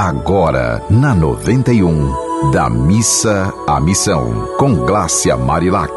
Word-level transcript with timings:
Agora, 0.00 0.80
na 0.88 1.12
91, 1.12 2.52
da 2.52 2.70
missa 2.70 3.52
à 3.66 3.80
missão, 3.80 4.48
com 4.56 4.72
Glácia 4.86 5.36
Marilac. 5.36 5.90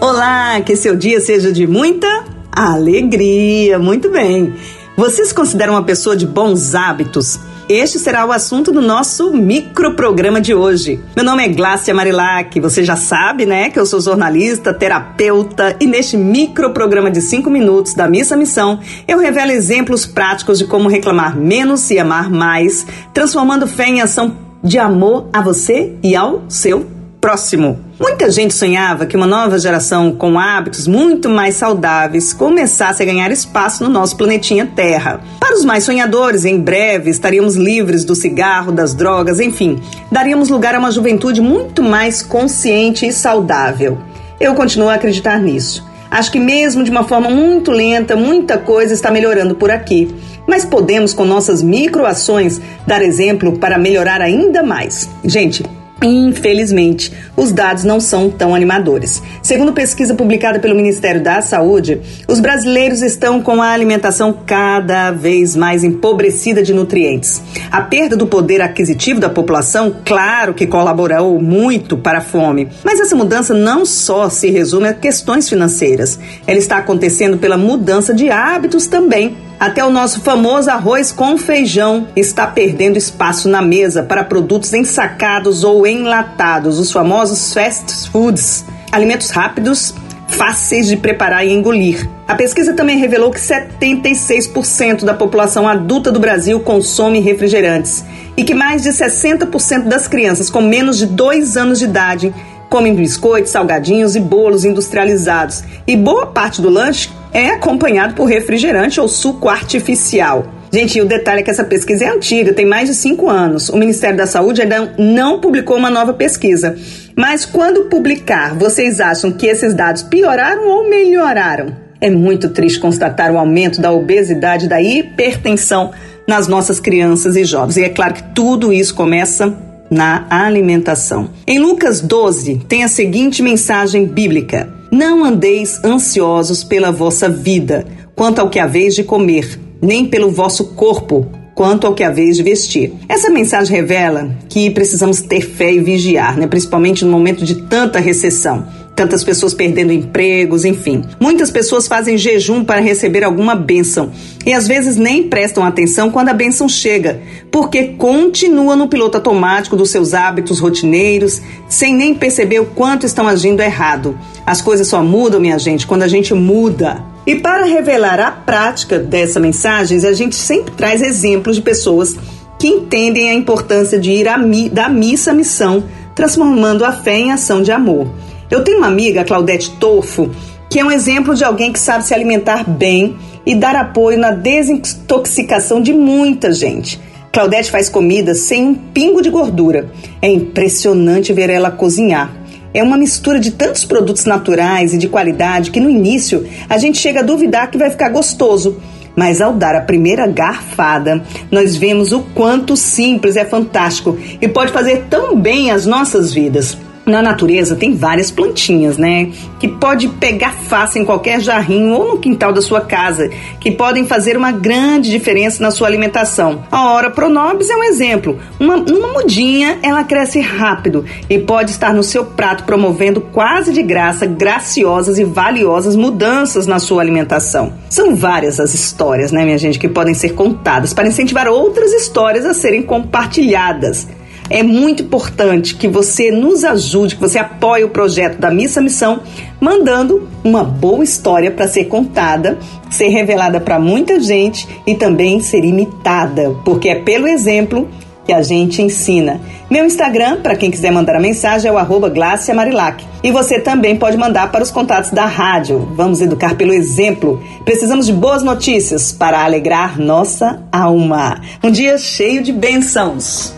Olá, 0.00 0.58
que 0.62 0.74
seu 0.74 0.96
dia 0.96 1.20
seja 1.20 1.52
de 1.52 1.66
muita 1.66 2.24
alegria. 2.50 3.78
Muito 3.78 4.10
bem. 4.10 4.54
Vocês 4.96 5.30
consideram 5.30 5.74
uma 5.74 5.82
pessoa 5.82 6.16
de 6.16 6.26
bons 6.26 6.74
hábitos? 6.74 7.38
Este 7.68 7.98
será 7.98 8.24
o 8.24 8.32
assunto 8.32 8.72
do 8.72 8.80
nosso 8.80 9.30
microprograma 9.30 10.40
de 10.40 10.54
hoje. 10.54 10.98
Meu 11.14 11.22
nome 11.22 11.44
é 11.44 11.48
Glácia 11.48 11.92
Marilac, 11.92 12.58
você 12.58 12.82
já 12.82 12.96
sabe, 12.96 13.44
né, 13.44 13.68
que 13.68 13.78
eu 13.78 13.84
sou 13.84 14.00
jornalista, 14.00 14.72
terapeuta 14.72 15.76
e 15.78 15.86
neste 15.86 16.16
microprograma 16.16 17.10
de 17.10 17.20
5 17.20 17.50
minutos 17.50 17.92
da 17.92 18.08
Missa 18.08 18.38
Missão, 18.38 18.80
eu 19.06 19.18
revelo 19.18 19.50
exemplos 19.50 20.06
práticos 20.06 20.58
de 20.58 20.64
como 20.64 20.88
reclamar 20.88 21.36
menos 21.36 21.90
e 21.90 21.98
amar 21.98 22.30
mais, 22.30 22.86
transformando 23.12 23.66
fé 23.66 23.86
em 23.86 24.00
ação 24.00 24.34
de 24.64 24.78
amor 24.78 25.28
a 25.30 25.42
você 25.42 25.92
e 26.02 26.16
ao 26.16 26.44
seu 26.48 26.86
próximo. 27.20 27.87
Muita 28.00 28.30
gente 28.30 28.54
sonhava 28.54 29.06
que 29.06 29.16
uma 29.16 29.26
nova 29.26 29.58
geração 29.58 30.12
com 30.12 30.38
hábitos 30.38 30.86
muito 30.86 31.28
mais 31.28 31.56
saudáveis 31.56 32.32
começasse 32.32 33.02
a 33.02 33.06
ganhar 33.06 33.28
espaço 33.32 33.82
no 33.82 33.90
nosso 33.90 34.16
planetinha 34.16 34.66
Terra. 34.66 35.20
Para 35.40 35.56
os 35.56 35.64
mais 35.64 35.82
sonhadores, 35.82 36.44
em 36.44 36.60
breve 36.60 37.10
estaríamos 37.10 37.56
livres 37.56 38.04
do 38.04 38.14
cigarro, 38.14 38.70
das 38.70 38.94
drogas, 38.94 39.40
enfim, 39.40 39.80
daríamos 40.12 40.48
lugar 40.48 40.76
a 40.76 40.78
uma 40.78 40.92
juventude 40.92 41.40
muito 41.40 41.82
mais 41.82 42.22
consciente 42.22 43.04
e 43.04 43.12
saudável. 43.12 43.98
Eu 44.38 44.54
continuo 44.54 44.88
a 44.88 44.94
acreditar 44.94 45.40
nisso. 45.40 45.84
Acho 46.08 46.30
que 46.30 46.38
mesmo 46.38 46.84
de 46.84 46.92
uma 46.92 47.02
forma 47.02 47.28
muito 47.28 47.72
lenta, 47.72 48.14
muita 48.14 48.58
coisa 48.58 48.94
está 48.94 49.10
melhorando 49.10 49.56
por 49.56 49.72
aqui. 49.72 50.14
Mas 50.46 50.64
podemos, 50.64 51.12
com 51.12 51.24
nossas 51.24 51.62
microações, 51.64 52.60
dar 52.86 53.02
exemplo 53.02 53.58
para 53.58 53.76
melhorar 53.76 54.22
ainda 54.22 54.62
mais. 54.62 55.10
Gente, 55.24 55.64
Infelizmente, 56.00 57.12
os 57.36 57.50
dados 57.50 57.82
não 57.82 57.98
são 57.98 58.30
tão 58.30 58.54
animadores. 58.54 59.20
Segundo 59.42 59.72
pesquisa 59.72 60.14
publicada 60.14 60.60
pelo 60.60 60.74
Ministério 60.74 61.20
da 61.20 61.42
Saúde, 61.42 62.00
os 62.28 62.38
brasileiros 62.38 63.02
estão 63.02 63.42
com 63.42 63.60
a 63.60 63.70
alimentação 63.70 64.32
cada 64.46 65.10
vez 65.10 65.56
mais 65.56 65.82
empobrecida 65.82 66.62
de 66.62 66.72
nutrientes. 66.72 67.42
A 67.70 67.80
perda 67.80 68.16
do 68.16 68.28
poder 68.28 68.62
aquisitivo 68.62 69.18
da 69.18 69.28
população, 69.28 69.96
claro 70.04 70.54
que 70.54 70.68
colaborou 70.68 71.40
muito 71.40 71.96
para 71.96 72.18
a 72.18 72.22
fome, 72.22 72.68
mas 72.84 73.00
essa 73.00 73.16
mudança 73.16 73.52
não 73.52 73.84
só 73.84 74.28
se 74.28 74.50
resume 74.50 74.88
a 74.88 74.94
questões 74.94 75.48
financeiras. 75.48 76.18
Ela 76.46 76.58
está 76.58 76.76
acontecendo 76.76 77.38
pela 77.38 77.56
mudança 77.56 78.14
de 78.14 78.30
hábitos 78.30 78.86
também. 78.86 79.47
Até 79.58 79.84
o 79.84 79.90
nosso 79.90 80.20
famoso 80.20 80.70
arroz 80.70 81.10
com 81.10 81.36
feijão 81.36 82.06
está 82.14 82.46
perdendo 82.46 82.96
espaço 82.96 83.48
na 83.48 83.60
mesa 83.60 84.04
para 84.04 84.22
produtos 84.22 84.72
ensacados 84.72 85.64
ou 85.64 85.84
enlatados, 85.84 86.78
os 86.78 86.92
famosos 86.92 87.52
fast 87.52 88.08
foods, 88.08 88.64
alimentos 88.92 89.30
rápidos, 89.30 89.92
fáceis 90.28 90.86
de 90.86 90.96
preparar 90.96 91.44
e 91.44 91.52
engolir. 91.52 92.08
A 92.28 92.36
pesquisa 92.36 92.72
também 92.72 92.98
revelou 92.98 93.32
que 93.32 93.40
76% 93.40 95.04
da 95.04 95.14
população 95.14 95.66
adulta 95.66 96.12
do 96.12 96.20
Brasil 96.20 96.60
consome 96.60 97.18
refrigerantes 97.18 98.04
e 98.36 98.44
que 98.44 98.54
mais 98.54 98.84
de 98.84 98.90
60% 98.90 99.88
das 99.88 100.06
crianças 100.06 100.48
com 100.48 100.60
menos 100.60 100.98
de 100.98 101.06
2 101.06 101.56
anos 101.56 101.80
de 101.80 101.86
idade 101.86 102.32
comem 102.68 102.94
biscoitos, 102.94 103.50
salgadinhos 103.50 104.14
e 104.14 104.20
bolos 104.20 104.64
industrializados. 104.64 105.62
E 105.86 105.96
boa 105.96 106.26
parte 106.26 106.60
do 106.60 106.68
lanche 106.68 107.10
é 107.32 107.50
acompanhado 107.50 108.14
por 108.14 108.26
refrigerante 108.26 109.00
ou 109.00 109.08
suco 109.08 109.48
artificial. 109.48 110.46
Gente, 110.72 111.00
o 111.00 111.06
detalhe 111.06 111.40
é 111.40 111.42
que 111.42 111.50
essa 111.50 111.64
pesquisa 111.64 112.04
é 112.04 112.08
antiga, 112.08 112.52
tem 112.52 112.66
mais 112.66 112.88
de 112.88 112.94
cinco 112.94 113.28
anos. 113.28 113.70
O 113.70 113.76
Ministério 113.76 114.16
da 114.16 114.26
Saúde 114.26 114.60
ainda 114.60 114.92
não 114.98 115.40
publicou 115.40 115.76
uma 115.76 115.88
nova 115.88 116.12
pesquisa. 116.12 116.76
Mas 117.16 117.46
quando 117.46 117.84
publicar, 117.84 118.54
vocês 118.54 119.00
acham 119.00 119.32
que 119.32 119.46
esses 119.46 119.72
dados 119.72 120.02
pioraram 120.02 120.68
ou 120.68 120.88
melhoraram? 120.88 121.74
É 122.00 122.10
muito 122.10 122.50
triste 122.50 122.78
constatar 122.78 123.32
o 123.32 123.38
aumento 123.38 123.80
da 123.80 123.90
obesidade 123.90 124.66
e 124.66 124.68
da 124.68 124.80
hipertensão 124.80 125.90
nas 126.28 126.46
nossas 126.46 126.78
crianças 126.78 127.34
e 127.34 127.44
jovens. 127.44 127.78
E 127.78 127.84
é 127.84 127.88
claro 127.88 128.14
que 128.14 128.22
tudo 128.34 128.72
isso 128.72 128.94
começa 128.94 129.56
na 129.90 130.26
alimentação. 130.30 131.30
Em 131.46 131.58
Lucas 131.58 132.00
12, 132.00 132.62
tem 132.68 132.84
a 132.84 132.88
seguinte 132.88 133.42
mensagem 133.42 134.06
bíblica: 134.06 134.72
Não 134.90 135.24
andeis 135.24 135.82
ansiosos 135.84 136.62
pela 136.62 136.90
vossa 136.90 137.28
vida, 137.28 137.86
quanto 138.14 138.40
ao 138.40 138.50
que 138.50 138.58
haveis 138.58 138.94
de 138.94 139.04
comer, 139.04 139.58
nem 139.80 140.06
pelo 140.06 140.30
vosso 140.30 140.74
corpo, 140.74 141.26
quanto 141.54 141.86
ao 141.86 141.94
que 141.94 142.04
haveis 142.04 142.36
de 142.36 142.42
vestir. 142.42 142.92
Essa 143.08 143.30
mensagem 143.30 143.74
revela 143.74 144.30
que 144.48 144.70
precisamos 144.70 145.20
ter 145.20 145.40
fé 145.40 145.72
e 145.72 145.80
vigiar, 145.80 146.38
né? 146.38 146.46
principalmente 146.46 147.04
no 147.04 147.10
momento 147.10 147.44
de 147.44 147.56
tanta 147.62 147.98
recessão 147.98 148.66
tantas 148.98 149.22
pessoas 149.22 149.54
perdendo 149.54 149.92
empregos, 149.92 150.64
enfim. 150.64 151.04
Muitas 151.20 151.52
pessoas 151.52 151.86
fazem 151.86 152.18
jejum 152.18 152.64
para 152.64 152.80
receber 152.80 153.22
alguma 153.22 153.54
bênção 153.54 154.10
e 154.44 154.52
às 154.52 154.66
vezes 154.66 154.96
nem 154.96 155.22
prestam 155.22 155.62
atenção 155.62 156.10
quando 156.10 156.30
a 156.30 156.34
bênção 156.34 156.68
chega, 156.68 157.22
porque 157.48 157.94
continua 157.96 158.74
no 158.74 158.88
piloto 158.88 159.16
automático 159.16 159.76
dos 159.76 159.90
seus 159.90 160.14
hábitos 160.14 160.58
rotineiros, 160.58 161.40
sem 161.68 161.94
nem 161.94 162.12
perceber 162.12 162.58
o 162.58 162.66
quanto 162.66 163.06
estão 163.06 163.28
agindo 163.28 163.62
errado. 163.62 164.18
As 164.44 164.60
coisas 164.60 164.88
só 164.88 165.00
mudam, 165.00 165.38
minha 165.38 165.60
gente, 165.60 165.86
quando 165.86 166.02
a 166.02 166.08
gente 166.08 166.34
muda. 166.34 167.00
E 167.24 167.36
para 167.36 167.66
revelar 167.66 168.18
a 168.18 168.32
prática 168.32 168.98
dessa 168.98 169.38
mensagem, 169.38 170.04
a 170.04 170.12
gente 170.12 170.34
sempre 170.34 170.74
traz 170.74 171.02
exemplos 171.02 171.54
de 171.54 171.62
pessoas 171.62 172.16
que 172.58 172.66
entendem 172.66 173.30
a 173.30 173.34
importância 173.34 173.96
de 173.96 174.10
ir 174.10 174.26
mi 174.40 174.68
da 174.68 174.88
missa 174.88 175.30
à 175.30 175.34
missão, 175.34 175.84
transformando 176.16 176.84
a 176.84 176.90
fé 176.90 177.16
em 177.16 177.30
ação 177.30 177.62
de 177.62 177.70
amor. 177.70 178.08
Eu 178.50 178.64
tenho 178.64 178.78
uma 178.78 178.86
amiga, 178.86 179.24
Claudete 179.24 179.70
Tofo, 179.72 180.30
que 180.70 180.80
é 180.80 180.84
um 180.84 180.90
exemplo 180.90 181.34
de 181.34 181.44
alguém 181.44 181.70
que 181.70 181.78
sabe 181.78 182.04
se 182.04 182.14
alimentar 182.14 182.64
bem 182.68 183.16
e 183.44 183.54
dar 183.54 183.76
apoio 183.76 184.18
na 184.18 184.30
desintoxicação 184.30 185.82
de 185.82 185.92
muita 185.92 186.52
gente. 186.52 186.98
Claudete 187.30 187.70
faz 187.70 187.90
comida 187.90 188.34
sem 188.34 188.66
um 188.66 188.74
pingo 188.74 189.20
de 189.20 189.28
gordura. 189.28 189.90
É 190.22 190.30
impressionante 190.30 191.32
ver 191.32 191.50
ela 191.50 191.70
cozinhar. 191.70 192.34
É 192.72 192.82
uma 192.82 192.96
mistura 192.96 193.38
de 193.38 193.50
tantos 193.50 193.84
produtos 193.84 194.24
naturais 194.24 194.94
e 194.94 194.98
de 194.98 195.08
qualidade 195.08 195.70
que 195.70 195.80
no 195.80 195.90
início 195.90 196.46
a 196.70 196.78
gente 196.78 196.98
chega 196.98 197.20
a 197.20 197.24
duvidar 197.24 197.70
que 197.70 197.78
vai 197.78 197.90
ficar 197.90 198.08
gostoso. 198.08 198.78
Mas 199.14 199.42
ao 199.42 199.52
dar 199.52 199.74
a 199.74 199.80
primeira 199.80 200.26
garfada, 200.26 201.22
nós 201.50 201.76
vemos 201.76 202.12
o 202.12 202.20
quanto 202.34 202.76
simples 202.76 203.36
é 203.36 203.44
fantástico 203.44 204.16
e 204.40 204.48
pode 204.48 204.72
fazer 204.72 205.06
tão 205.10 205.38
bem 205.38 205.70
as 205.70 205.84
nossas 205.84 206.32
vidas. 206.32 206.78
Na 207.08 207.22
natureza 207.22 207.74
tem 207.74 207.94
várias 207.94 208.30
plantinhas, 208.30 208.98
né? 208.98 209.30
Que 209.58 209.66
pode 209.66 210.08
pegar 210.08 210.52
fácil 210.52 211.00
em 211.00 211.04
qualquer 211.06 211.40
jarrinho 211.40 211.94
ou 211.94 212.06
no 212.06 212.18
quintal 212.18 212.52
da 212.52 212.60
sua 212.60 212.82
casa, 212.82 213.30
que 213.58 213.70
podem 213.70 214.04
fazer 214.04 214.36
uma 214.36 214.52
grande 214.52 215.10
diferença 215.10 215.62
na 215.62 215.70
sua 215.70 215.86
alimentação. 215.86 216.64
A 216.70 216.92
Hora 216.92 217.10
Pronobis 217.10 217.70
é 217.70 217.76
um 217.76 217.82
exemplo. 217.82 218.38
Uma, 218.60 218.76
uma 218.76 219.08
mudinha, 219.14 219.78
ela 219.82 220.04
cresce 220.04 220.38
rápido 220.40 221.06
e 221.30 221.38
pode 221.38 221.70
estar 221.70 221.94
no 221.94 222.02
seu 222.02 222.26
prato 222.26 222.64
promovendo 222.64 223.22
quase 223.22 223.72
de 223.72 223.82
graça 223.82 224.26
graciosas 224.26 225.18
e 225.18 225.24
valiosas 225.24 225.96
mudanças 225.96 226.66
na 226.66 226.78
sua 226.78 227.00
alimentação. 227.00 227.72
São 227.88 228.14
várias 228.14 228.60
as 228.60 228.74
histórias, 228.74 229.32
né, 229.32 229.44
minha 229.44 229.56
gente, 229.56 229.78
que 229.78 229.88
podem 229.88 230.12
ser 230.12 230.34
contadas 230.34 230.92
para 230.92 231.08
incentivar 231.08 231.48
outras 231.48 231.90
histórias 231.90 232.44
a 232.44 232.52
serem 232.52 232.82
compartilhadas. 232.82 234.06
É 234.50 234.62
muito 234.62 235.02
importante 235.02 235.74
que 235.74 235.86
você 235.86 236.30
nos 236.30 236.64
ajude, 236.64 237.16
que 237.16 237.20
você 237.20 237.38
apoie 237.38 237.84
o 237.84 237.90
projeto 237.90 238.38
da 238.38 238.50
Missa 238.50 238.80
Missão, 238.80 239.20
mandando 239.60 240.28
uma 240.42 240.64
boa 240.64 241.04
história 241.04 241.50
para 241.50 241.68
ser 241.68 241.84
contada, 241.84 242.58
ser 242.90 243.08
revelada 243.08 243.60
para 243.60 243.78
muita 243.78 244.18
gente 244.20 244.66
e 244.86 244.94
também 244.94 245.40
ser 245.40 245.64
imitada, 245.64 246.54
porque 246.64 246.88
é 246.88 246.94
pelo 246.94 247.28
exemplo 247.28 247.88
que 248.28 248.32
a 248.34 248.42
gente 248.42 248.82
ensina. 248.82 249.40
Meu 249.70 249.86
Instagram, 249.86 250.42
para 250.42 250.54
quem 250.54 250.70
quiser 250.70 250.92
mandar 250.92 251.16
a 251.16 251.20
mensagem, 251.20 251.70
é 251.70 251.72
o 251.72 251.78
arroba 251.78 252.12
Marilac. 252.54 253.02
E 253.22 253.32
você 253.32 253.58
também 253.58 253.96
pode 253.96 254.18
mandar 254.18 254.52
para 254.52 254.62
os 254.62 254.70
contatos 254.70 255.10
da 255.10 255.24
rádio. 255.24 255.88
Vamos 255.94 256.20
educar 256.20 256.54
pelo 256.54 256.74
exemplo. 256.74 257.42
Precisamos 257.64 258.04
de 258.04 258.12
boas 258.12 258.42
notícias 258.42 259.12
para 259.12 259.42
alegrar 259.42 259.98
nossa 259.98 260.62
alma. 260.70 261.40
Um 261.64 261.70
dia 261.70 261.96
cheio 261.96 262.42
de 262.42 262.52
bênçãos. 262.52 263.57